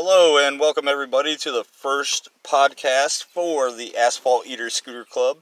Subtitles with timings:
[0.00, 5.38] Hello, and welcome everybody to the first podcast for the Asphalt Eater Scooter Club.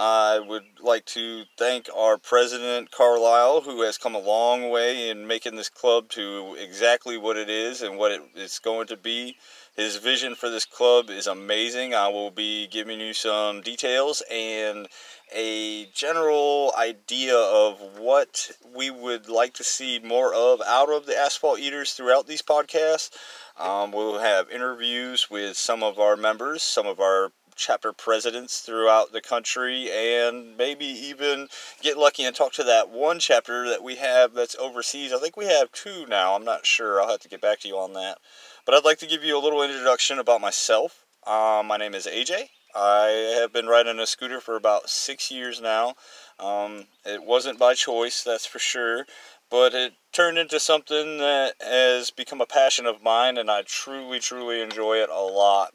[0.00, 5.26] I would like to thank our president, Carlisle, who has come a long way in
[5.26, 9.36] making this club to exactly what it is and what it's going to be.
[9.74, 11.94] His vision for this club is amazing.
[11.94, 14.86] I will be giving you some details and
[15.34, 21.18] a general idea of what we would like to see more of out of the
[21.18, 23.10] Asphalt Eaters throughout these podcasts.
[23.58, 29.12] Um, we'll have interviews with some of our members, some of our chapter presidents throughout
[29.12, 31.48] the country, and maybe even
[31.82, 35.12] get lucky and talk to that one chapter that we have that's overseas.
[35.12, 36.34] I think we have two now.
[36.34, 37.00] I'm not sure.
[37.00, 38.18] I'll have to get back to you on that.
[38.64, 41.04] But I'd like to give you a little introduction about myself.
[41.26, 42.48] Uh, my name is AJ.
[42.74, 45.94] I have been riding a scooter for about six years now.
[46.38, 49.06] Um, it wasn't by choice, that's for sure,
[49.50, 54.20] but it turned into something that has become a passion of mine, and I truly,
[54.20, 55.72] truly enjoy it a lot.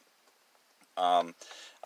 [0.95, 1.35] Um,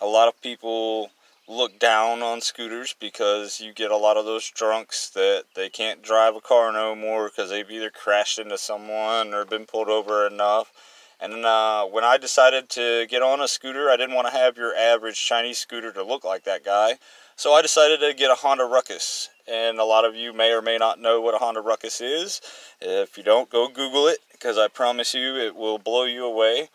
[0.00, 1.10] a lot of people
[1.48, 6.02] look down on scooters because you get a lot of those drunks that they can't
[6.02, 10.26] drive a car no more because they've either crashed into someone or been pulled over
[10.26, 10.72] enough
[11.20, 14.56] and uh, when I decided to get on a scooter, I didn't want to have
[14.56, 16.94] your average Chinese scooter to look like that guy.
[17.34, 19.28] So I decided to get a Honda Ruckus.
[19.50, 22.40] And a lot of you may or may not know what a Honda Ruckus is.
[22.80, 26.68] If you don't, go Google it because I promise you it will blow you away.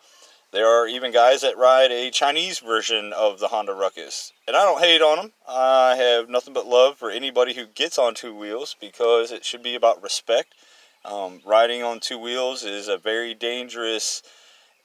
[0.54, 4.32] There are even guys that ride a Chinese version of the Honda Ruckus.
[4.46, 5.32] And I don't hate on them.
[5.46, 9.62] I have nothing but love for anybody who gets on two wheels because it should
[9.62, 10.54] be about respect
[11.04, 14.22] um, riding on two wheels is a very dangerous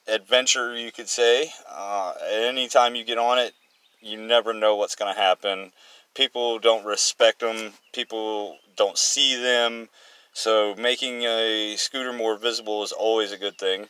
[0.07, 1.51] adventure, you could say.
[1.69, 3.53] Uh, anytime you get on it,
[4.01, 5.71] you never know what's going to happen.
[6.15, 9.89] People don't respect them, people don't see them.
[10.33, 13.87] So, making a scooter more visible is always a good thing.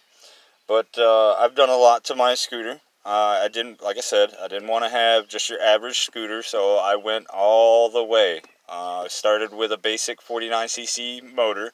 [0.70, 2.80] But uh, I've done a lot to my scooter.
[3.04, 6.44] Uh, I didn't, like I said, I didn't want to have just your average scooter,
[6.44, 8.42] so I went all the way.
[8.70, 11.72] Uh, I started with a basic 49cc motor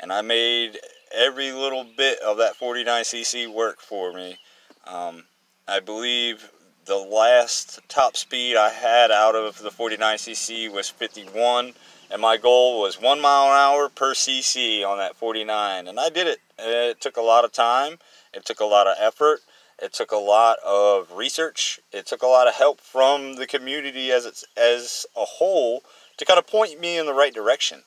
[0.00, 0.78] and I made
[1.12, 4.38] every little bit of that 49cc work for me.
[4.86, 5.24] Um,
[5.68, 6.50] I believe
[6.86, 11.74] the last top speed I had out of the 49cc was 51,
[12.10, 16.08] and my goal was one mile an hour per cc on that 49, and I
[16.08, 16.38] did it.
[16.58, 17.98] It took a lot of time,
[18.32, 19.40] it took a lot of effort,
[19.82, 24.10] it took a lot of research, it took a lot of help from the community
[24.10, 25.82] as it's, as a whole
[26.18, 27.82] to kind of point me in the right direction.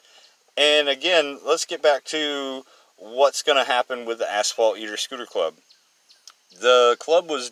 [0.57, 2.63] And again, let's get back to
[2.97, 5.55] what's going to happen with the Asphalt Eater Scooter Club.
[6.59, 7.51] The club was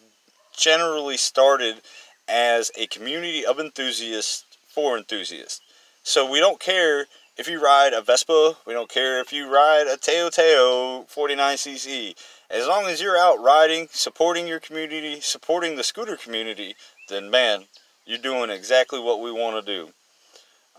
[0.57, 1.81] generally started
[2.27, 5.61] as a community of enthusiasts for enthusiasts.
[6.03, 7.05] So we don't care
[7.37, 12.15] if you ride a Vespa, we don't care if you ride a Tao Tao 49cc.
[12.49, 16.75] As long as you're out riding, supporting your community, supporting the scooter community,
[17.09, 17.65] then man,
[18.05, 19.87] you're doing exactly what we want to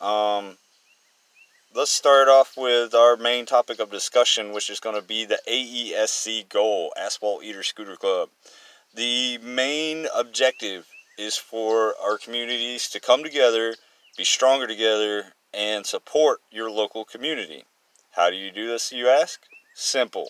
[0.01, 0.07] do.
[0.07, 0.59] Um,
[1.75, 5.41] let's start off with our main topic of discussion, which is going to be the
[5.49, 8.29] AESC goal, Asphalt Eater Scooter Club.
[8.95, 10.87] The main objective
[11.17, 13.75] is for our communities to come together,
[14.19, 17.65] be stronger together, and support your local community.
[18.13, 19.41] How do you do this, you ask?
[19.75, 20.29] Simple.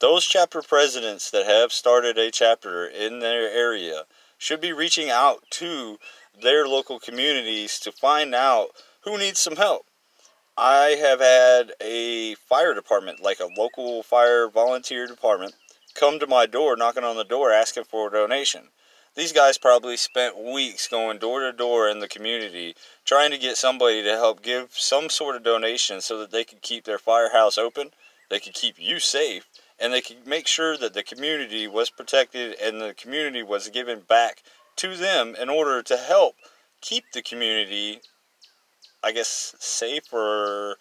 [0.00, 4.02] Those chapter presidents that have started a chapter in their area
[4.38, 5.98] should be reaching out to
[6.40, 8.68] their local communities to find out
[9.02, 9.86] who needs some help
[10.58, 15.54] I have had a fire department, like a local fire volunteer department,
[15.94, 18.68] come to my door, knocking on the door, asking for a donation.
[19.16, 23.56] These guys probably spent weeks going door to door in the community trying to get
[23.56, 27.58] somebody to help give some sort of donation so that they could keep their firehouse
[27.58, 27.90] open,
[28.30, 29.46] they could keep you safe,
[29.80, 34.00] and they could make sure that the community was protected and the community was given
[34.00, 34.42] back
[34.76, 36.36] to them in order to help
[36.80, 38.00] keep the community
[39.06, 40.76] I guess, safe or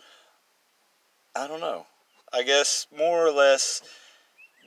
[1.35, 1.85] I don't know.
[2.33, 3.83] I guess more or less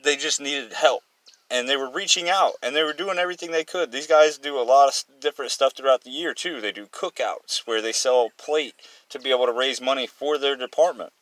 [0.03, 1.03] they just needed help
[1.51, 3.91] and they were reaching out and they were doing everything they could.
[3.91, 6.61] These guys do a lot of different stuff throughout the year too.
[6.61, 8.75] They do cookouts where they sell plate
[9.09, 11.13] to be able to raise money for their department.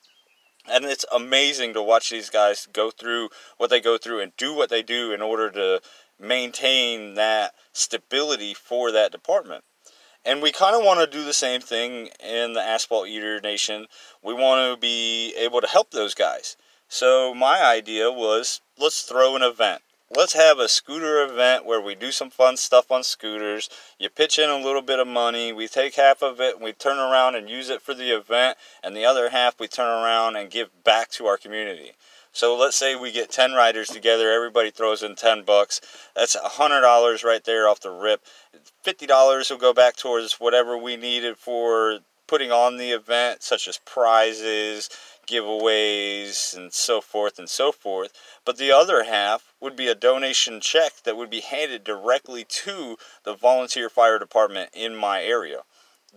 [0.70, 4.54] And it's amazing to watch these guys go through what they go through and do
[4.54, 5.82] what they do in order to
[6.20, 9.64] maintain that stability for that department.
[10.26, 13.88] And we kind of want to do the same thing in the Asphalt Eater Nation.
[14.22, 16.58] We want to be able to help those guys.
[16.90, 19.82] So my idea was let's throw an event.
[20.10, 23.70] Let's have a scooter event where we do some fun stuff on scooters.
[24.00, 25.52] You pitch in a little bit of money.
[25.52, 28.58] We take half of it and we turn around and use it for the event,
[28.82, 31.92] and the other half we turn around and give back to our community.
[32.32, 35.82] So let's say we get 10 riders together, everybody throws in 10 bucks.
[36.16, 38.22] That's $100 right there off the rip.
[38.86, 43.80] $50 will go back towards whatever we needed for putting on the event, such as
[43.80, 44.90] prizes,
[45.28, 48.14] giveaways, and so forth and so forth.
[48.46, 52.98] But the other half would be a donation check that would be handed directly to
[53.24, 55.62] the volunteer fire department in my area.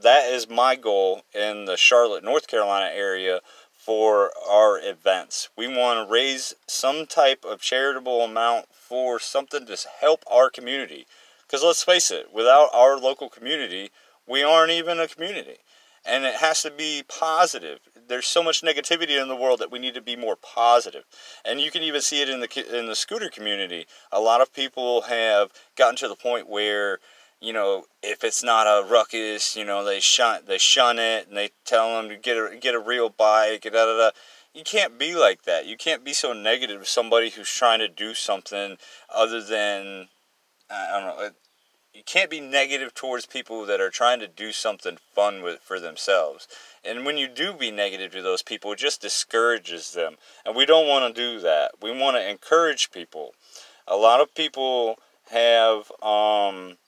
[0.00, 3.40] That is my goal in the Charlotte, North Carolina area
[3.72, 5.48] for our events.
[5.56, 11.06] We want to raise some type of charitable amount for something to help our community.
[11.46, 13.90] Because let's face it, without our local community,
[14.26, 15.58] we aren't even a community
[16.04, 17.80] and it has to be positive.
[18.10, 21.04] There's so much negativity in the world that we need to be more positive,
[21.44, 23.86] and you can even see it in the in the scooter community.
[24.10, 26.98] A lot of people have gotten to the point where
[27.40, 31.36] you know if it's not a ruckus, you know they shun they shun it and
[31.36, 33.62] they tell them to get a get a real bike.
[33.62, 34.10] Da, da, da.
[34.52, 35.66] You can't be like that.
[35.66, 38.76] You can't be so negative with somebody who's trying to do something
[39.08, 40.08] other than
[40.68, 41.30] I don't know
[42.00, 45.78] you can't be negative towards people that are trying to do something fun with for
[45.78, 46.48] themselves.
[46.82, 50.14] And when you do be negative to those people, it just discourages them.
[50.46, 51.72] And we don't want to do that.
[51.82, 53.34] We want to encourage people.
[53.86, 54.98] A lot of people
[55.30, 56.78] have um,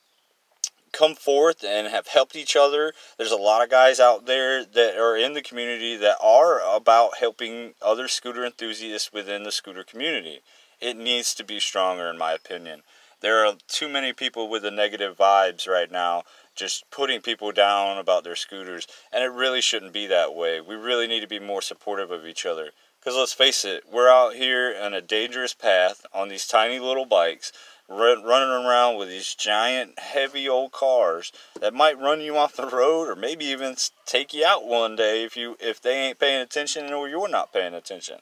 [0.93, 2.95] come forth and have helped each other.
[3.19, 7.19] There's a lot of guys out there that are in the community that are about
[7.21, 10.41] helping other scooter enthusiasts within the scooter community.
[10.81, 12.81] It needs to be stronger, in my opinion
[13.23, 16.25] there are too many people with the negative vibes right now
[16.55, 20.61] just putting people down about their scooters and it really shouldn't be that way.
[20.61, 22.71] We really need to be more supportive of each other.
[23.01, 27.07] Because let's face it we're out here on a dangerous path on these tiny little
[27.07, 27.53] bikes
[27.89, 32.67] run, running around with these giant heavy old cars that might run you off the
[32.67, 33.77] road or maybe even
[34.07, 37.53] take you out one day if you if they ain't paying attention or you're not
[37.53, 38.19] paying attention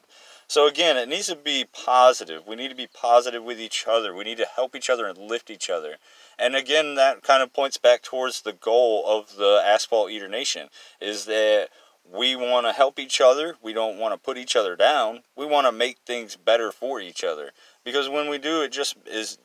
[0.50, 2.44] so again, it needs to be positive.
[2.44, 4.12] We need to be positive with each other.
[4.12, 5.98] We need to help each other and lift each other.
[6.40, 10.66] And again, that kind of points back towards the goal of the Asphalt Eater Nation
[11.00, 11.68] is that
[12.04, 13.58] we want to help each other.
[13.62, 15.20] We don't want to put each other down.
[15.36, 17.52] We want to make things better for each other.
[17.84, 19.38] Because when we do, it just is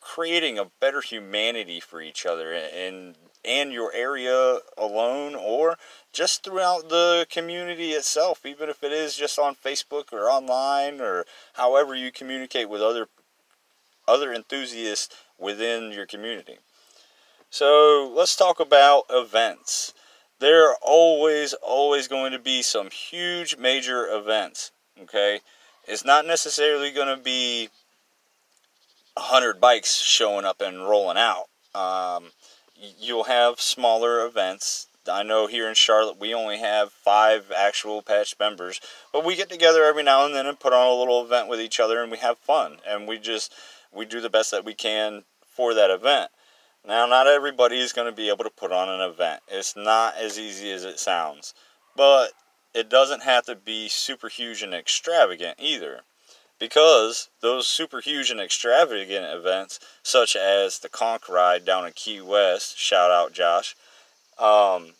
[0.00, 5.76] creating a better humanity for each other and and your area alone or
[6.12, 11.24] just throughout the community itself even if it is just on Facebook or online or
[11.54, 13.08] however you communicate with other
[14.06, 16.58] other enthusiasts within your community.
[17.50, 19.92] So, let's talk about events.
[20.38, 24.72] There are always always going to be some huge major events,
[25.02, 25.40] okay?
[25.86, 27.68] It's not necessarily going to be
[29.14, 31.48] 100 bikes showing up and rolling out.
[31.74, 32.30] Um,
[32.98, 34.88] you'll have smaller events.
[35.10, 38.80] I know here in Charlotte we only have five actual patch members,
[39.12, 41.60] but we get together every now and then and put on a little event with
[41.60, 43.52] each other and we have fun and we just
[43.92, 46.30] we do the best that we can for that event.
[46.86, 49.42] Now, not everybody is going to be able to put on an event.
[49.48, 51.54] It's not as easy as it sounds,
[51.94, 52.32] but
[52.74, 56.00] it doesn't have to be super huge and extravagant either
[56.62, 62.20] because those super huge and extravagant events, such as the Conch Ride down in Key
[62.20, 63.74] West, shout out Josh,
[64.38, 64.92] um,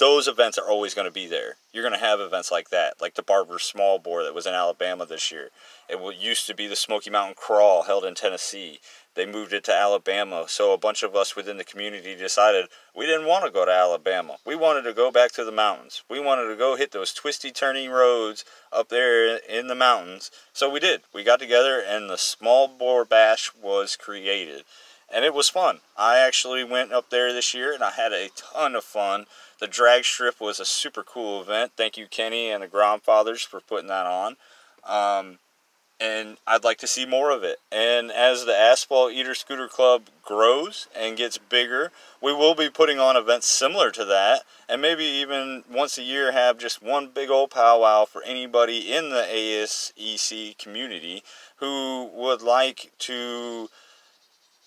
[0.00, 1.58] those events are always going to be there.
[1.76, 4.54] You're going to have events like that, like the Barber Small Bore that was in
[4.54, 5.50] Alabama this year.
[5.90, 8.80] It used to be the Smoky Mountain Crawl held in Tennessee.
[9.14, 13.04] They moved it to Alabama, so a bunch of us within the community decided we
[13.04, 14.38] didn't want to go to Alabama.
[14.46, 16.02] We wanted to go back to the mountains.
[16.08, 20.30] We wanted to go hit those twisty, turning roads up there in the mountains.
[20.54, 21.02] So we did.
[21.12, 24.64] We got together, and the Small Bore Bash was created.
[25.12, 25.80] And it was fun.
[25.96, 29.26] I actually went up there this year, and I had a ton of fun.
[29.60, 31.72] The drag strip was a super cool event.
[31.76, 34.36] Thank you, Kenny and the Grandfathers, for putting that on.
[34.84, 35.38] Um,
[35.98, 37.58] and I'd like to see more of it.
[37.72, 42.98] And as the Asphalt Eater Scooter Club grows and gets bigger, we will be putting
[42.98, 47.30] on events similar to that, and maybe even once a year have just one big
[47.30, 51.22] old powwow for anybody in the ASEC community
[51.56, 53.70] who would like to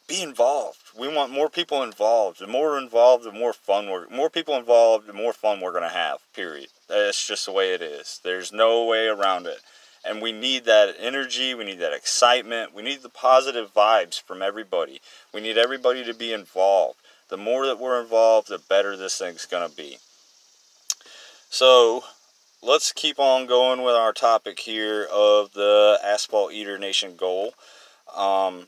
[0.10, 0.80] be involved.
[0.98, 2.40] We want more people involved.
[2.40, 5.84] The more involved, the more fun we're more people involved, the more fun we're going
[5.84, 6.20] to have.
[6.34, 6.68] Period.
[6.90, 8.20] That's just the way it is.
[8.24, 9.60] There's no way around it.
[10.04, 14.42] And we need that energy, we need that excitement, we need the positive vibes from
[14.42, 15.02] everybody.
[15.34, 17.00] We need everybody to be involved.
[17.30, 19.98] The more that we're involved, the better this thing's going to be.
[21.50, 22.04] So,
[22.64, 27.54] let's keep on going with our topic here of the Asphalt Eater Nation goal.
[28.16, 28.68] Um,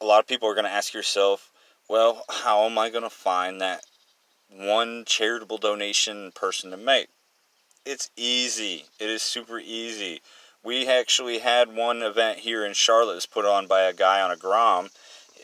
[0.00, 1.50] a lot of people are going to ask yourself,
[1.88, 3.84] well, how am I going to find that
[4.48, 7.08] one charitable donation person to make?
[7.84, 8.86] It's easy.
[8.98, 10.20] It is super easy.
[10.64, 14.32] We actually had one event here in Charlotte was put on by a guy on
[14.32, 14.88] a Grom.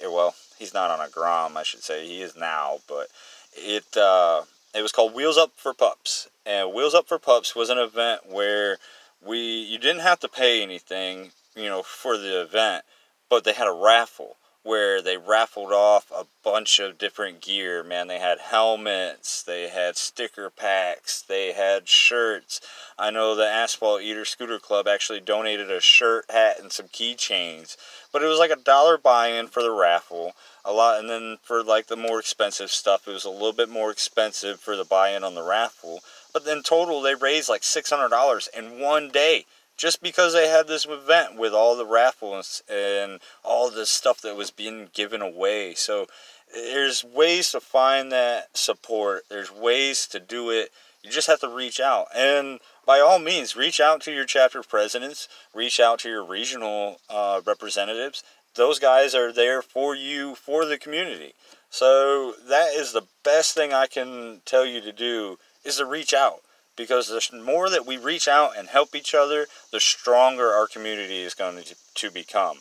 [0.02, 2.06] Well, he's not on a Grom, I should say.
[2.06, 3.06] He is now, but
[3.54, 4.42] it uh,
[4.74, 6.28] it was called Wheels Up for Pups.
[6.44, 8.78] And Wheels Up for Pups was an event where
[9.24, 12.84] we you didn't have to pay anything, you know, for the event,
[13.30, 17.82] but they had a raffle where they raffled off a bunch of different gear.
[17.82, 22.60] Man, they had helmets, they had sticker packs, they had shirts.
[22.98, 27.76] I know the Asphalt Eater Scooter Club actually donated a shirt, hat, and some keychains.
[28.12, 30.34] But it was like a dollar buy-in for the raffle.
[30.64, 33.68] A lot, and then for like the more expensive stuff, it was a little bit
[33.68, 36.00] more expensive for the buy-in on the raffle.
[36.32, 39.46] But in total, they raised like six hundred dollars in one day
[39.82, 44.36] just because they had this event with all the raffles and all the stuff that
[44.36, 45.74] was being given away.
[45.74, 46.06] So
[46.54, 49.24] there's ways to find that support.
[49.28, 50.70] There's ways to do it.
[51.02, 52.06] You just have to reach out.
[52.14, 57.00] And by all means, reach out to your chapter presidents, reach out to your regional
[57.10, 58.22] uh, representatives.
[58.54, 61.34] Those guys are there for you, for the community.
[61.70, 66.14] So that is the best thing I can tell you to do is to reach
[66.14, 66.42] out
[66.76, 71.20] because the more that we reach out and help each other, the stronger our community
[71.20, 72.58] is going to, to become.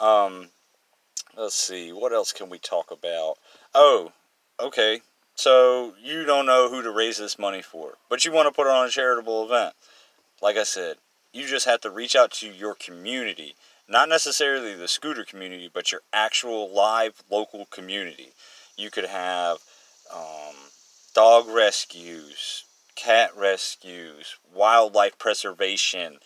[0.00, 0.48] Um,
[1.36, 3.36] let's see, what else can we talk about?
[3.74, 4.12] Oh,
[4.60, 5.00] okay.
[5.34, 8.66] So you don't know who to raise this money for, but you want to put
[8.66, 9.74] it on a charitable event.
[10.40, 10.96] Like I said,
[11.32, 13.54] you just have to reach out to your community,
[13.88, 18.30] not necessarily the scooter community, but your actual live local community.
[18.76, 19.58] You could have
[20.14, 20.54] um,
[21.14, 22.64] dog rescues,
[22.96, 26.18] cat rescues, wildlife preservation,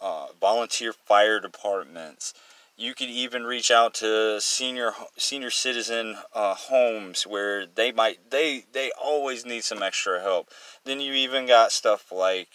[0.00, 2.32] uh, volunteer fire departments.
[2.76, 8.64] You could even reach out to senior senior citizen uh, homes where they might they
[8.72, 10.48] they always need some extra help.
[10.84, 12.48] Then you even got stuff like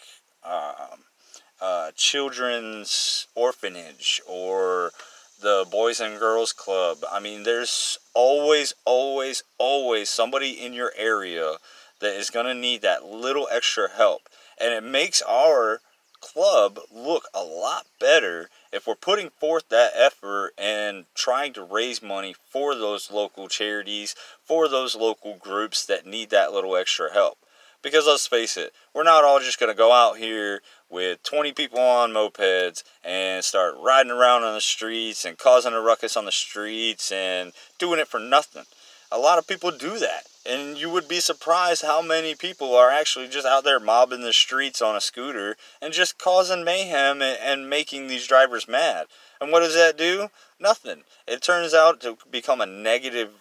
[0.44, 1.04] um,
[1.60, 4.92] uh, children's orphanage or
[5.40, 6.98] the Boys and Girls Club.
[7.10, 11.56] I mean, there's always, always, always somebody in your area
[12.00, 14.28] that is going to need that little extra help.
[14.60, 15.80] And it makes our
[16.20, 22.02] club look a lot better if we're putting forth that effort and trying to raise
[22.02, 24.14] money for those local charities,
[24.44, 27.38] for those local groups that need that little extra help.
[27.80, 31.52] Because let's face it, we're not all just going to go out here with 20
[31.52, 36.24] people on mopeds and start riding around on the streets and causing a ruckus on
[36.24, 38.64] the streets and doing it for nothing.
[39.12, 40.24] A lot of people do that.
[40.88, 44.32] And you would be surprised how many people are actually just out there mobbing the
[44.32, 49.06] streets on a scooter and just causing mayhem and, making these drivers mad.
[49.38, 50.28] And what does that do?
[50.58, 51.02] Nothing.
[51.26, 53.32] It turns out to become a negative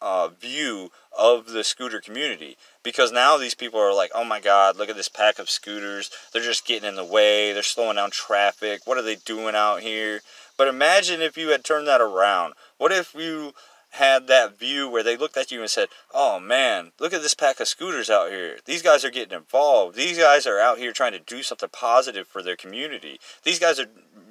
[0.00, 4.78] uh, view of the scooter community because now these people are like, oh my god,
[4.78, 6.10] look at this pack of scooters.
[6.32, 7.52] They're just getting in the way.
[7.52, 8.86] They're slowing down traffic.
[8.86, 10.22] What are they doing out here?
[10.56, 12.54] But imagine if you had turned that around.
[12.78, 13.52] What if you
[13.98, 17.34] had that view where they looked at you and said, "Oh man, look at this
[17.34, 18.58] pack of scooters out here.
[18.64, 19.96] These guys are getting involved.
[19.96, 23.20] These guys are out here trying to do something positive for their community.
[23.44, 23.86] These guys are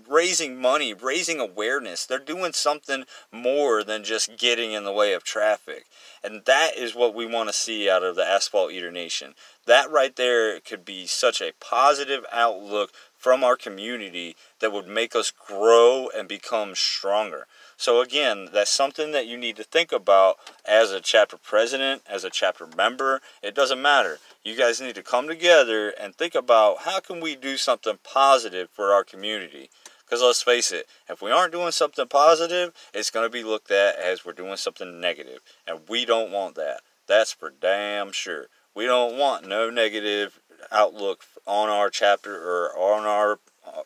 [0.07, 2.05] raising money, raising awareness.
[2.05, 5.85] They're doing something more than just getting in the way of traffic.
[6.23, 9.33] And that is what we want to see out of the Asphalt Eater Nation.
[9.65, 15.15] That right there could be such a positive outlook from our community that would make
[15.15, 17.47] us grow and become stronger.
[17.77, 22.23] So again, that's something that you need to think about as a chapter president, as
[22.23, 23.21] a chapter member.
[23.43, 24.17] It doesn't matter.
[24.43, 28.69] You guys need to come together and think about how can we do something positive
[28.71, 29.69] for our community.
[30.03, 33.69] Because let's face it, if we aren't doing something positive, it's going to be looked
[33.69, 35.39] at as we're doing something negative.
[35.67, 36.81] And we don't want that.
[37.07, 38.47] That's for damn sure.
[38.73, 40.39] We don't want no negative
[40.71, 43.39] outlook on our chapter or on our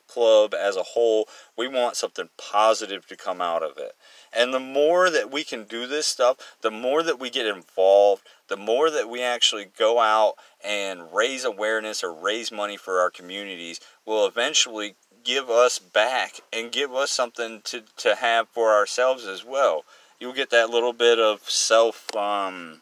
[0.08, 1.28] club as a whole.
[1.58, 3.96] We want something positive to come out of it.
[4.34, 8.24] And the more that we can do this stuff, the more that we get involved,
[8.48, 13.10] the more that we actually go out and raise awareness or raise money for our
[13.10, 19.26] communities will eventually give us back and give us something to, to have for ourselves
[19.26, 19.84] as well.
[20.20, 22.82] You'll get that little bit of self, um,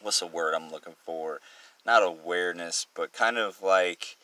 [0.00, 1.40] what's the word I'm looking for?
[1.84, 4.16] Not awareness, but kind of like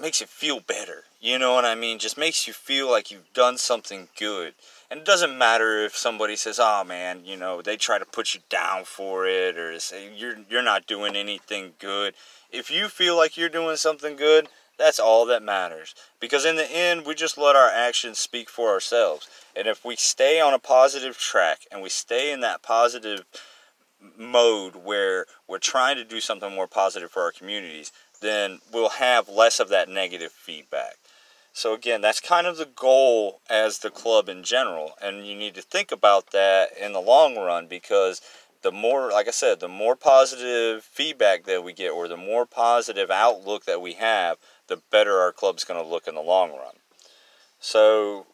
[0.00, 1.04] makes you feel better.
[1.20, 1.98] You know what I mean?
[1.98, 4.54] Just makes you feel like you've done something good.
[4.90, 8.34] And it doesn't matter if somebody says, "Oh man, you know, they try to put
[8.34, 12.14] you down for it or say you're you're not doing anything good."
[12.50, 15.94] If you feel like you're doing something good, that's all that matters.
[16.18, 19.28] Because in the end, we just let our actions speak for ourselves.
[19.54, 23.24] And if we stay on a positive track and we stay in that positive
[24.16, 29.28] mode where we're trying to do something more positive for our communities, then we'll have
[29.28, 30.96] less of that negative feedback.
[31.52, 35.54] So again, that's kind of the goal as the club in general, and you need
[35.56, 38.20] to think about that in the long run because
[38.62, 42.46] the more, like I said, the more positive feedback that we get, or the more
[42.46, 44.36] positive outlook that we have,
[44.68, 46.76] the better our club's going to look in the long run.
[47.58, 48.26] So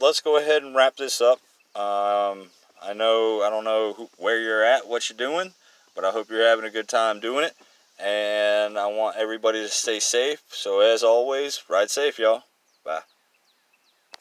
[0.00, 1.38] let's go ahead and wrap this up.
[1.76, 2.48] Um,
[2.82, 5.52] I know I don't know who, where you're at, what you're doing,
[5.94, 7.54] but I hope you're having a good time doing it.
[8.02, 10.42] And I want everybody to stay safe.
[10.48, 12.44] So as always, ride safe, y'all.
[12.84, 13.00] Bye.